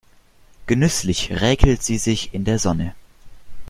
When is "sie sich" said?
1.83-2.33